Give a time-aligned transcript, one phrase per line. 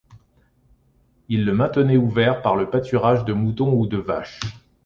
[1.29, 4.39] Ils les maintenaient ouverts par le pâturage de moutons ou de vaches.